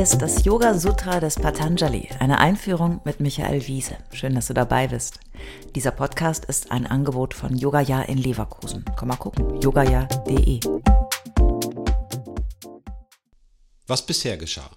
Ist 0.00 0.22
das 0.22 0.46
Yoga 0.46 0.78
Sutra 0.78 1.20
des 1.20 1.34
Patanjali, 1.34 2.08
eine 2.20 2.38
Einführung 2.38 3.02
mit 3.04 3.20
Michael 3.20 3.66
Wiese. 3.66 3.98
Schön, 4.14 4.34
dass 4.34 4.46
du 4.46 4.54
dabei 4.54 4.88
bist. 4.88 5.20
Dieser 5.74 5.90
Podcast 5.90 6.46
ist 6.46 6.70
ein 6.70 6.86
Angebot 6.86 7.34
von 7.34 7.54
Yogaya 7.54 8.00
in 8.04 8.16
Leverkusen. 8.16 8.82
Komm 8.98 9.08
mal 9.08 9.16
gucken, 9.16 9.60
yogaya.de. 9.60 10.60
Was 13.88 14.06
bisher 14.06 14.38
geschah. 14.38 14.70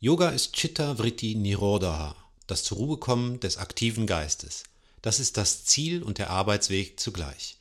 Yoga 0.00 0.30
ist 0.30 0.54
Chitta 0.54 0.94
Vritti 0.94 1.34
Nirodha, 1.34 2.16
das 2.46 2.64
zur 2.64 2.78
Ruhe 2.78 2.96
kommen 2.96 3.38
des 3.40 3.58
aktiven 3.58 4.06
Geistes. 4.06 4.62
Das 5.02 5.20
ist 5.20 5.36
das 5.36 5.66
Ziel 5.66 6.02
und 6.02 6.16
der 6.16 6.30
Arbeitsweg 6.30 6.98
zugleich. 6.98 7.58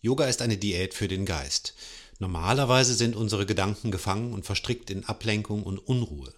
Yoga 0.00 0.26
ist 0.26 0.42
eine 0.42 0.58
Diät 0.58 0.94
für 0.94 1.08
den 1.08 1.26
Geist. 1.26 1.74
Normalerweise 2.18 2.94
sind 2.94 3.16
unsere 3.16 3.46
Gedanken 3.46 3.90
gefangen 3.90 4.32
und 4.32 4.46
verstrickt 4.46 4.90
in 4.90 5.04
Ablenkung 5.04 5.62
und 5.64 5.78
Unruhe. 5.78 6.32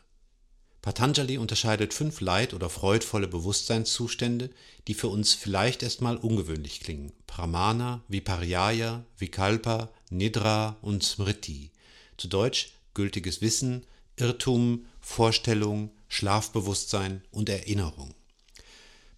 Patanjali 0.81 1.37
unterscheidet 1.37 1.93
fünf 1.93 2.21
leid- 2.21 2.55
oder 2.55 2.71
freudvolle 2.71 3.27
Bewusstseinszustände, 3.27 4.51
die 4.87 4.95
für 4.95 5.09
uns 5.09 5.35
vielleicht 5.35 5.83
erstmal 5.83 6.17
ungewöhnlich 6.17 6.81
klingen. 6.81 7.13
Pramana, 7.27 8.05
Viparyaya, 8.07 9.05
Vikalpa, 9.19 9.91
Nidra 10.11 10.77
und 10.83 11.03
Smriti. 11.03 11.73
Zu 12.17 12.29
Deutsch 12.29 12.73
gültiges 12.95 13.43
Wissen, 13.43 13.85
Irrtum, 14.17 14.87
Vorstellung, 15.01 15.91
Schlafbewusstsein 16.09 17.23
und 17.33 17.49
Erinnerung. 17.49 18.15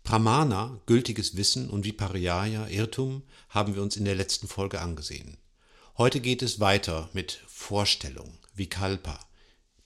Pramana, 0.05 0.81
gültiges 0.87 1.37
Wissen 1.37 1.69
und 1.69 1.85
Viparyaya, 1.85 2.67
Irrtum, 2.69 3.23
haben 3.51 3.75
wir 3.75 3.83
uns 3.83 3.97
in 3.97 4.07
der 4.07 4.15
letzten 4.15 4.49
Folge 4.49 4.81
angesehen. 4.81 5.37
Heute 5.99 6.21
geht 6.21 6.43
es 6.43 6.61
weiter 6.61 7.11
mit 7.13 7.43
Vorstellung, 7.49 8.39
Vikalpa. 8.55 9.19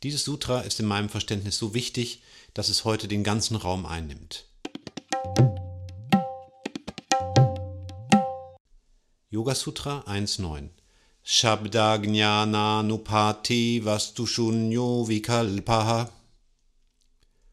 Dieses 0.02 0.24
Sutra 0.24 0.60
ist 0.60 0.78
in 0.78 0.84
meinem 0.84 1.08
Verständnis 1.08 1.56
so 1.56 1.72
wichtig, 1.72 2.20
dass 2.52 2.68
es 2.68 2.84
heute 2.84 3.08
den 3.08 3.24
ganzen 3.24 3.56
Raum 3.56 3.86
einnimmt. 3.86 4.44
Yoga 9.30 9.54
Sutra 9.54 10.00
1.9 10.00 10.68
Shabda 11.22 11.96
Gnana 11.96 12.82
Nupati 12.82 13.82
Vastushunyo 13.82 15.08
Vikalpaha 15.08 16.12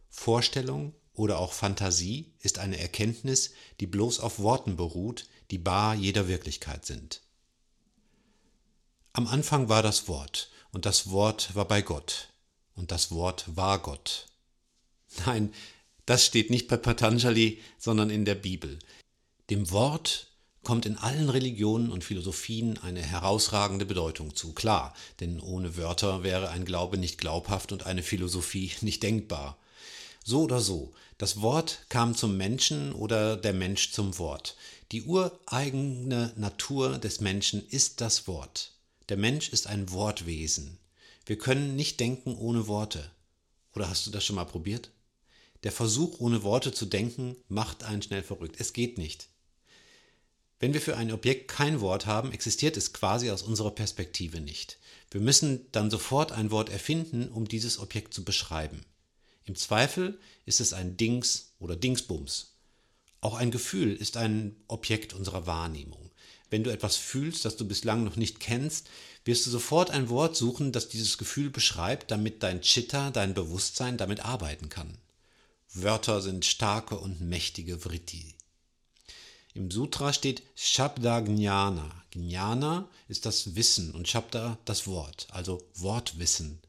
Vorstellung 0.09 0.93
oder 1.13 1.39
auch 1.39 1.53
Fantasie 1.53 2.33
ist 2.41 2.59
eine 2.59 2.77
Erkenntnis, 2.77 3.53
die 3.79 3.87
bloß 3.87 4.19
auf 4.19 4.39
Worten 4.39 4.75
beruht, 4.75 5.29
die 5.49 5.59
bar 5.59 5.95
jeder 5.95 6.27
Wirklichkeit 6.27 6.85
sind. 6.85 7.21
Am 9.13 9.25
Anfang 9.27 9.69
war 9.69 9.81
das 9.81 10.07
Wort, 10.07 10.49
und 10.71 10.85
das 10.85 11.09
Wort 11.09 11.55
war 11.55 11.65
bei 11.65 11.81
Gott, 11.81 12.29
und 12.75 12.91
das 12.91 13.11
Wort 13.11 13.45
war 13.47 13.79
Gott. 13.79 14.27
Nein, 15.25 15.51
das 16.05 16.25
steht 16.25 16.51
nicht 16.51 16.67
bei 16.67 16.77
Patanjali, 16.77 17.59
sondern 17.79 18.11
in 18.11 18.23
der 18.23 18.35
Bibel. 18.35 18.77
Dem 19.49 19.71
Wort 19.71 20.27
kommt 20.63 20.85
in 20.85 20.95
allen 20.97 21.29
Religionen 21.29 21.91
und 21.91 22.03
Philosophien 22.03 22.77
eine 22.77 23.01
herausragende 23.01 23.85
Bedeutung 23.85 24.35
zu. 24.35 24.53
Klar, 24.53 24.93
denn 25.19 25.39
ohne 25.39 25.75
Wörter 25.75 26.21
wäre 26.21 26.49
ein 26.49 26.65
Glaube 26.65 26.97
nicht 26.97 27.17
glaubhaft 27.17 27.71
und 27.71 27.87
eine 27.87 28.03
Philosophie 28.03 28.71
nicht 28.81 29.01
denkbar. 29.01 29.57
So 30.23 30.43
oder 30.43 30.59
so, 30.59 30.93
das 31.17 31.41
Wort 31.41 31.85
kam 31.89 32.15
zum 32.15 32.37
Menschen 32.37 32.93
oder 32.93 33.37
der 33.37 33.53
Mensch 33.53 33.91
zum 33.91 34.19
Wort. 34.19 34.55
Die 34.91 35.03
ureigene 35.03 36.31
Natur 36.35 36.99
des 36.99 37.21
Menschen 37.21 37.67
ist 37.69 38.01
das 38.01 38.27
Wort. 38.27 38.73
Der 39.09 39.17
Mensch 39.17 39.49
ist 39.49 39.65
ein 39.65 39.91
Wortwesen. 39.91 40.77
Wir 41.25 41.39
können 41.39 41.75
nicht 41.75 41.99
denken 41.99 42.35
ohne 42.35 42.67
Worte. 42.67 43.09
Oder 43.73 43.89
hast 43.89 44.05
du 44.05 44.11
das 44.11 44.23
schon 44.23 44.35
mal 44.35 44.45
probiert? 44.45 44.91
Der 45.63 45.71
Versuch, 45.71 46.19
ohne 46.19 46.43
Worte 46.43 46.71
zu 46.71 46.85
denken, 46.85 47.35
macht 47.47 47.83
einen 47.83 48.03
schnell 48.03 48.21
verrückt. 48.21 48.57
Es 48.59 48.71
geht 48.71 48.99
nicht. 48.99 49.29
Wenn 50.59 50.73
wir 50.73 50.81
für 50.81 50.95
ein 50.95 51.11
Objekt 51.11 51.47
kein 51.47 51.81
Wort 51.81 52.05
haben, 52.05 52.31
existiert 52.31 52.77
es 52.77 52.93
quasi 52.93 53.31
aus 53.31 53.41
unserer 53.41 53.71
Perspektive 53.71 54.41
nicht. 54.41 54.77
Wir 55.09 55.21
müssen 55.21 55.65
dann 55.71 55.89
sofort 55.89 56.31
ein 56.31 56.51
Wort 56.51 56.69
erfinden, 56.69 57.29
um 57.29 57.47
dieses 57.47 57.79
Objekt 57.79 58.13
zu 58.13 58.23
beschreiben. 58.23 58.85
Im 59.43 59.55
Zweifel 59.55 60.19
ist 60.45 60.61
es 60.61 60.71
ein 60.71 60.97
Dings 60.97 61.53
oder 61.57 61.75
Dingsbums. 61.75 62.53
Auch 63.21 63.33
ein 63.33 63.49
Gefühl 63.49 63.95
ist 63.95 64.17
ein 64.17 64.55
Objekt 64.67 65.13
unserer 65.15 65.47
Wahrnehmung. 65.47 66.08
Wenn 66.49 66.63
du 66.63 66.71
etwas 66.71 66.95
fühlst, 66.95 67.45
das 67.45 67.57
du 67.57 67.67
bislang 67.67 68.03
noch 68.03 68.15
nicht 68.15 68.39
kennst, 68.39 68.87
wirst 69.23 69.45
du 69.45 69.51
sofort 69.51 69.91
ein 69.91 70.09
Wort 70.09 70.35
suchen, 70.35 70.71
das 70.71 70.89
dieses 70.89 71.17
Gefühl 71.17 71.49
beschreibt, 71.49 72.11
damit 72.11 72.41
dein 72.41 72.61
Chitta, 72.61 73.11
dein 73.11 73.33
Bewusstsein 73.33 73.97
damit 73.97 74.25
arbeiten 74.25 74.69
kann. 74.69 74.97
Wörter 75.73 76.21
sind 76.21 76.45
starke 76.45 76.97
und 76.97 77.21
mächtige 77.21 77.79
Vritti. 77.79 78.33
Im 79.53 79.69
Sutra 79.69 80.13
steht 80.13 80.41
Shabda 80.55 81.19
Jnana. 81.19 81.91
Jnana 82.15 82.89
ist 83.07 83.25
das 83.25 83.55
Wissen 83.55 83.91
und 83.91 84.07
Shabda 84.07 84.57
das 84.65 84.87
Wort, 84.87 85.27
also 85.29 85.61
Wortwissen. 85.75 86.59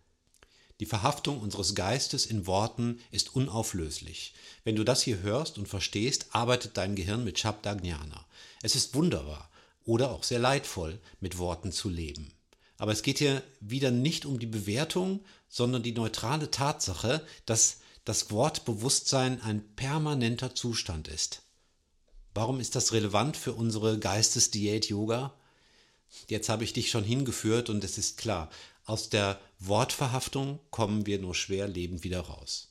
Die 0.80 0.86
Verhaftung 0.86 1.41
unseres 1.41 1.74
Geistes 1.74 2.26
in 2.26 2.47
Worten 2.47 3.00
ist 3.10 3.34
unauflöslich. 3.34 4.34
Wenn 4.64 4.76
du 4.76 4.84
das 4.84 5.02
hier 5.02 5.20
hörst 5.20 5.58
und 5.58 5.68
verstehst, 5.68 6.26
arbeitet 6.32 6.76
dein 6.76 6.97
Gehirn 6.97 7.22
mit 7.22 7.38
Shabda 7.38 7.74
Jnana. 7.74 8.26
Es 8.62 8.74
ist 8.74 8.94
wunderbar 8.94 9.50
oder 9.84 10.10
auch 10.10 10.24
sehr 10.24 10.38
leidvoll, 10.38 11.00
mit 11.20 11.38
Worten 11.38 11.72
zu 11.72 11.88
leben. 11.88 12.32
Aber 12.78 12.92
es 12.92 13.02
geht 13.02 13.18
hier 13.18 13.42
wieder 13.60 13.91
nicht 13.91 14.24
um 14.24 14.38
die 14.38 14.46
Bewertung, 14.46 15.20
sondern 15.48 15.82
die 15.82 15.92
neutrale 15.92 16.50
Tatsache, 16.50 17.24
dass 17.44 17.78
das 18.04 18.30
Wortbewusstsein 18.30 19.42
ein 19.42 19.62
permanenter 19.76 20.54
Zustand 20.54 21.08
ist. 21.08 21.42
Warum 22.32 22.60
ist 22.60 22.76
das 22.76 22.92
relevant 22.92 23.36
für 23.36 23.52
unsere 23.52 23.98
Geistesdiät 23.98 24.88
Yoga? 24.88 25.34
Jetzt 26.28 26.48
habe 26.48 26.64
ich 26.64 26.72
dich 26.72 26.91
schon 26.91 27.04
hingeführt 27.04 27.68
und 27.68 27.84
es 27.84 27.98
ist 27.98 28.16
klar, 28.16 28.50
aus 28.84 29.10
der 29.10 29.38
Wortverhaftung 29.58 30.58
kommen 30.70 31.06
wir 31.06 31.18
nur 31.18 31.34
schwer 31.34 31.68
lebend 31.68 32.02
wieder 32.02 32.20
raus. 32.20 32.69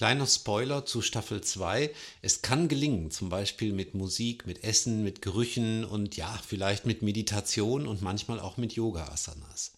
Kleiner 0.00 0.26
Spoiler 0.26 0.86
zu 0.86 1.02
Staffel 1.02 1.42
2. 1.42 1.94
Es 2.22 2.40
kann 2.40 2.68
gelingen, 2.68 3.10
zum 3.10 3.28
Beispiel 3.28 3.74
mit 3.74 3.92
Musik, 3.92 4.46
mit 4.46 4.64
Essen, 4.64 5.04
mit 5.04 5.20
Gerüchen 5.20 5.84
und 5.84 6.16
ja, 6.16 6.40
vielleicht 6.48 6.86
mit 6.86 7.02
Meditation 7.02 7.86
und 7.86 8.00
manchmal 8.00 8.40
auch 8.40 8.56
mit 8.56 8.72
Yoga-Asanas. 8.72 9.72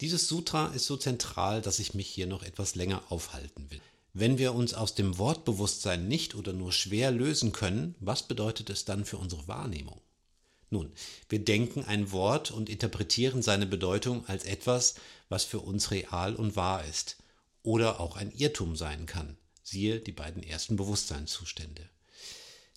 Dieses 0.00 0.28
Sutra 0.28 0.68
ist 0.68 0.86
so 0.86 0.96
zentral, 0.96 1.60
dass 1.60 1.80
ich 1.80 1.92
mich 1.92 2.06
hier 2.06 2.28
noch 2.28 2.44
etwas 2.44 2.76
länger 2.76 3.02
aufhalten 3.08 3.68
will. 3.72 3.80
Wenn 4.12 4.38
wir 4.38 4.54
uns 4.54 4.74
aus 4.74 4.94
dem 4.94 5.18
Wortbewusstsein 5.18 6.06
nicht 6.06 6.36
oder 6.36 6.52
nur 6.52 6.70
schwer 6.70 7.10
lösen 7.10 7.50
können, 7.50 7.96
was 7.98 8.22
bedeutet 8.22 8.70
es 8.70 8.84
dann 8.84 9.04
für 9.04 9.16
unsere 9.16 9.48
Wahrnehmung? 9.48 10.00
Nun, 10.70 10.92
wir 11.28 11.44
denken 11.44 11.84
ein 11.84 12.10
Wort 12.12 12.50
und 12.50 12.68
interpretieren 12.68 13.42
seine 13.42 13.66
Bedeutung 13.66 14.26
als 14.26 14.44
etwas, 14.44 14.94
was 15.28 15.44
für 15.44 15.60
uns 15.60 15.90
real 15.90 16.34
und 16.34 16.56
wahr 16.56 16.84
ist 16.84 17.16
oder 17.62 18.00
auch 18.00 18.16
ein 18.16 18.30
Irrtum 18.30 18.76
sein 18.76 19.06
kann. 19.06 19.36
Siehe 19.62 20.00
die 20.00 20.12
beiden 20.12 20.42
ersten 20.42 20.76
Bewusstseinszustände. 20.76 21.88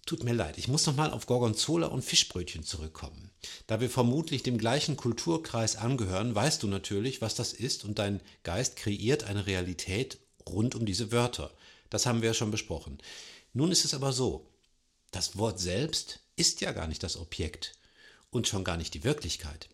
Tut 0.06 0.24
mir 0.24 0.34
leid, 0.34 0.58
ich 0.58 0.70
muss 0.70 0.86
nochmal 0.86 1.12
auf 1.12 1.26
Gorgonzola 1.26 1.88
und 1.88 2.02
Fischbrötchen 2.02 2.64
zurückkommen. 2.64 3.30
Da 3.68 3.82
wir 3.82 3.90
vermutlich 3.90 4.42
dem 4.42 4.58
gleichen 4.58 4.96
Kulturkreis 4.96 5.76
angehören, 5.76 6.34
weißt 6.34 6.64
du 6.64 6.68
natürlich, 6.68 7.22
was 7.22 7.36
das 7.36 7.52
ist 7.52 7.84
und 7.84 8.00
dein 8.00 8.22
Geist 8.44 8.78
kreiert 8.78 9.26
eine 9.26 9.48
Realität 9.48 10.18
rund 10.48 10.76
um 10.76 10.86
diese 10.86 11.12
Wörter. 11.12 11.52
Das 11.90 12.06
haben 12.06 12.22
wir 12.22 12.30
ja 12.30 12.34
schon 12.34 12.52
besprochen. 12.52 13.00
Nun 13.52 13.70
ist 13.70 13.84
es 13.84 13.94
aber 13.94 14.14
so, 14.14 14.48
das 15.12 15.38
Wort 15.38 15.60
selbst 15.60 16.22
ist 16.38 16.62
ja 16.62 16.72
gar 16.72 16.88
nicht 16.88 17.04
das 17.04 17.18
Objekt 17.18 17.74
und 18.30 18.48
schon 18.48 18.64
gar 18.64 18.78
nicht 18.78 18.94
die 18.94 19.04
Wirklichkeit. 19.04 19.68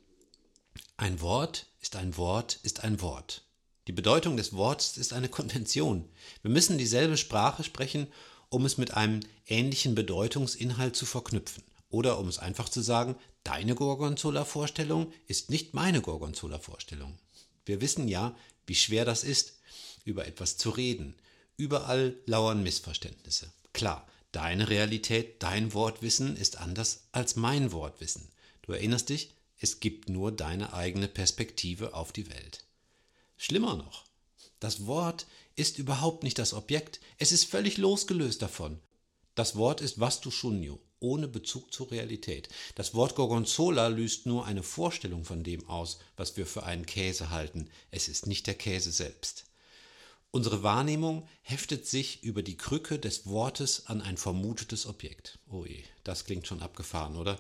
Ein 0.97 1.21
Wort 1.21 1.67
ist 1.81 1.95
ein 1.95 2.17
Wort 2.17 2.59
ist 2.63 2.83
ein 2.83 3.01
Wort. 3.01 3.43
Die 3.87 3.91
Bedeutung 3.91 4.37
des 4.37 4.53
Wortes 4.53 4.97
ist 4.97 5.11
eine 5.11 5.27
Konvention. 5.27 6.09
Wir 6.41 6.49
müssen 6.49 6.77
dieselbe 6.77 7.17
Sprache 7.17 7.63
sprechen, 7.63 8.07
um 8.49 8.65
es 8.65 8.77
mit 8.77 8.93
einem 8.93 9.19
ähnlichen 9.45 9.93
Bedeutungsinhalt 9.93 10.95
zu 10.95 11.05
verknüpfen. 11.05 11.63
Oder 11.89 12.17
um 12.17 12.27
es 12.27 12.39
einfach 12.39 12.69
zu 12.69 12.81
sagen, 12.81 13.15
deine 13.43 13.75
Gorgonzola-Vorstellung 13.75 15.11
ist 15.27 15.49
nicht 15.49 15.73
meine 15.73 16.01
Gorgonzola-Vorstellung. 16.01 17.19
Wir 17.65 17.81
wissen 17.81 18.07
ja, 18.07 18.35
wie 18.65 18.75
schwer 18.75 19.03
das 19.03 19.23
ist, 19.23 19.59
über 20.05 20.25
etwas 20.25 20.57
zu 20.57 20.69
reden. 20.69 21.15
Überall 21.57 22.15
lauern 22.25 22.63
Missverständnisse. 22.63 23.51
Klar, 23.73 24.07
deine 24.33 24.69
Realität, 24.69 25.41
dein 25.41 25.73
Wortwissen 25.73 26.35
ist 26.35 26.57
anders 26.57 27.05
als 27.13 27.37
mein 27.37 27.71
Wortwissen. 27.71 28.27
Du 28.63 28.73
erinnerst 28.73 29.09
dich, 29.09 29.31
es 29.59 29.79
gibt 29.79 30.09
nur 30.09 30.33
deine 30.33 30.73
eigene 30.73 31.07
Perspektive 31.07 31.93
auf 31.93 32.11
die 32.11 32.29
Welt. 32.29 32.65
Schlimmer 33.37 33.77
noch, 33.77 34.03
das 34.59 34.85
Wort 34.85 35.27
ist 35.55 35.77
überhaupt 35.77 36.23
nicht 36.23 36.39
das 36.39 36.53
Objekt, 36.53 36.99
es 37.17 37.31
ist 37.31 37.45
völlig 37.45 37.77
losgelöst 37.77 38.41
davon. 38.41 38.79
Das 39.35 39.55
Wort 39.55 39.81
ist 39.81 39.99
Vastu 39.99 40.31
Shunyo, 40.31 40.79
ohne 40.99 41.27
Bezug 41.27 41.73
zur 41.73 41.91
Realität. 41.91 42.49
Das 42.75 42.93
Wort 42.93 43.15
Gorgonzola 43.15 43.87
löst 43.87 44.25
nur 44.25 44.45
eine 44.45 44.63
Vorstellung 44.63 45.25
von 45.25 45.43
dem 45.43 45.67
aus, 45.67 45.99
was 46.17 46.37
wir 46.37 46.45
für 46.45 46.63
einen 46.63 46.85
Käse 46.85 47.29
halten. 47.29 47.69
Es 47.91 48.07
ist 48.07 48.25
nicht 48.25 48.47
der 48.47 48.55
Käse 48.55 48.91
selbst. 48.91 49.45
Unsere 50.35 50.63
Wahrnehmung 50.63 51.27
heftet 51.43 51.85
sich 51.85 52.23
über 52.23 52.41
die 52.41 52.57
Krücke 52.57 52.97
des 52.97 53.27
Wortes 53.27 53.85
an 53.85 54.01
ein 54.01 54.17
vermutetes 54.17 54.87
Objekt. 54.87 55.37
Oh 55.47 55.63
je, 55.63 55.83
das 56.03 56.25
klingt 56.25 56.47
schon 56.47 56.63
abgefahren, 56.63 57.17
oder? 57.17 57.39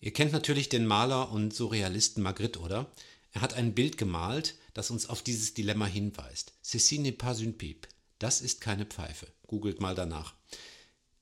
Ihr 0.00 0.12
kennt 0.12 0.32
natürlich 0.32 0.68
den 0.68 0.84
Maler 0.84 1.30
und 1.30 1.54
Surrealisten 1.54 2.24
Magritte, 2.24 2.58
oder? 2.58 2.90
Er 3.30 3.40
hat 3.40 3.54
ein 3.54 3.72
Bild 3.72 3.98
gemalt, 3.98 4.56
das 4.72 4.90
uns 4.90 5.08
auf 5.08 5.22
dieses 5.22 5.54
Dilemma 5.54 5.86
hinweist. 5.86 6.54
Ceci 6.60 6.98
n'est 6.98 7.16
pas 7.16 7.38
une 7.40 7.52
pipe. 7.52 7.86
Das 8.18 8.40
ist 8.40 8.60
keine 8.60 8.84
Pfeife. 8.84 9.28
Googelt 9.46 9.80
mal 9.80 9.94
danach. 9.94 10.34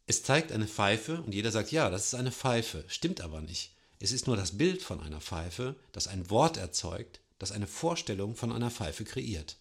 Es 0.07 0.23
zeigt 0.23 0.51
eine 0.51 0.67
Pfeife 0.67 1.21
und 1.21 1.35
jeder 1.35 1.51
sagt, 1.51 1.73
ja, 1.73 1.91
das 1.91 2.07
ist 2.07 2.15
eine 2.15 2.33
Pfeife. 2.33 2.87
Stimmt 2.89 3.21
aber 3.21 3.43
nicht. 3.43 3.77
Es 4.03 4.11
ist 4.11 4.27
nur 4.27 4.37
das 4.37 4.59
Bild 4.59 4.83
von 4.83 5.01
einer 5.01 5.21
Pfeife, 5.21 5.77
das 5.93 6.09
ein 6.09 6.29
Wort 6.29 6.57
erzeugt, 6.57 7.21
das 7.39 7.53
eine 7.53 7.69
Vorstellung 7.69 8.35
von 8.35 8.51
einer 8.51 8.73
Pfeife 8.73 9.05
kreiert. 9.05 9.59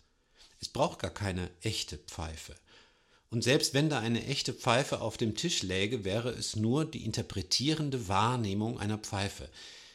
Es 0.59 0.67
braucht 0.67 0.97
gar 0.97 1.11
keine 1.11 1.51
echte 1.61 1.99
Pfeife. 1.99 2.55
Und 3.29 3.43
selbst 3.43 3.75
wenn 3.75 3.91
da 3.91 3.99
eine 3.99 4.25
echte 4.25 4.51
Pfeife 4.55 4.99
auf 4.99 5.17
dem 5.17 5.35
Tisch 5.35 5.61
läge, 5.61 6.05
wäre 6.05 6.31
es 6.31 6.55
nur 6.55 6.85
die 6.85 7.05
interpretierende 7.05 8.07
Wahrnehmung 8.07 8.79
einer 8.79 8.97
Pfeife. 8.97 9.47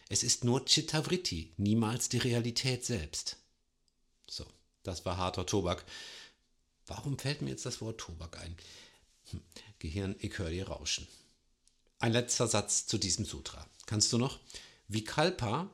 Es 0.09 0.23
ist 0.23 0.45
nur 0.45 0.65
Chittavritti, 0.65 1.53
niemals 1.57 2.09
die 2.09 2.19
Realität 2.19 2.85
selbst. 2.85 3.39
So, 4.31 4.47
das 4.85 5.05
war 5.05 5.17
harter 5.17 5.45
Tobak. 5.45 5.85
Warum 6.87 7.19
fällt 7.19 7.43
mir 7.43 7.51
jetzt 7.51 7.67
das 7.67 7.81
Wort 7.81 7.99
Tobak 7.99 8.39
ein? 8.39 8.57
Hm, 9.33 9.41
Gehirn, 9.81 10.15
ich 10.21 10.39
höre 10.39 10.51
dir 10.51 10.69
rauschen. 10.69 11.09
Ein 11.99 12.13
letzter 12.13 12.47
Satz 12.47 12.87
zu 12.87 12.99
diesem 12.99 13.25
Sutra. 13.25 13.67
Kannst 13.87 14.13
du 14.13 14.19
noch? 14.19 14.39
Vikalpa 14.89 15.71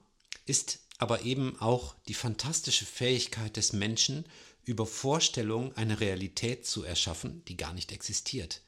ist 0.46 0.78
aber 0.98 1.22
eben 1.22 1.58
auch 1.60 1.96
die 2.06 2.14
fantastische 2.14 2.86
Fähigkeit 2.86 3.56
des 3.56 3.72
Menschen, 3.72 4.24
über 4.64 4.86
Vorstellungen 4.86 5.76
eine 5.76 5.98
Realität 5.98 6.64
zu 6.64 6.84
erschaffen, 6.84 7.44
die 7.46 7.56
gar 7.56 7.72
nicht 7.72 7.90
existiert. 7.90 8.62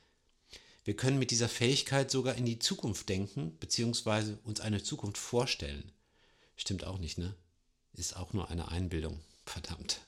Wir 0.85 0.97
können 0.97 1.21
mit 1.21 1.31
dieser 1.31 1.49
Fähigkeit 1.49 2.11
sogar 2.11 2.35
in 2.35 2.45
die 2.45 2.59
Zukunft 2.59 3.09
denken, 3.09 3.57
beziehungsweise 3.61 4.39
uns 4.43 4.61
eine 4.61 4.83
Zukunft 4.83 5.19
vorstellen. 5.19 5.93
Stimmt 6.57 6.85
auch 6.85 6.99
nicht, 6.99 7.19
ne? 7.19 7.35
Ist 7.93 8.17
auch 8.17 8.33
nur 8.33 8.51
eine 8.51 8.69
Einbildung. 8.69 9.21
Verdammt. 9.47 10.01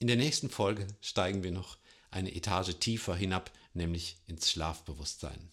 In 0.00 0.08
der 0.08 0.16
nächsten 0.16 0.50
Folge 0.50 0.88
steigen 1.00 1.44
wir 1.44 1.52
noch 1.52 1.78
eine 2.10 2.34
Etage 2.34 2.76
tiefer 2.80 3.14
hinab, 3.14 3.52
nämlich 3.72 4.16
ins 4.26 4.50
Schlafbewusstsein. 4.50 5.52